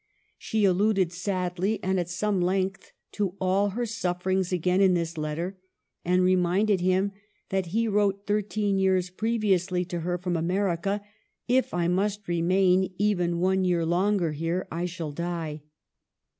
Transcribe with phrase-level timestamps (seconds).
[0.39, 5.59] She alluded sadly, and at some length, to all her sufferings again in this letter,
[6.03, 7.11] and reminded him
[7.49, 11.01] that he wrote thirteen years previously to her from America,"
[11.47, 15.61] If I must remain even one year longer here I shall die."